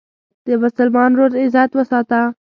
[0.45, 2.21] د مسلمان ورور عزت وساته.